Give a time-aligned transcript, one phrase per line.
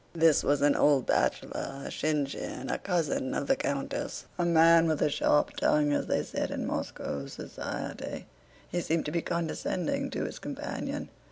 [0.13, 5.11] This was an old bachelor, Shinshín, a cousin of the countess', a man with "a
[5.11, 8.25] sharp tongue" as they said in Moscow society.
[8.69, 11.09] He seemed to be condescending to his companion.